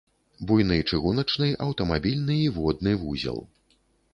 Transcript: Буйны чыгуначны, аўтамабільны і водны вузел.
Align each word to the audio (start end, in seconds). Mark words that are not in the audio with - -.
Буйны 0.51 0.77
чыгуначны, 0.91 1.49
аўтамабільны 1.65 2.39
і 2.47 2.51
водны 2.57 2.95
вузел. 3.03 3.39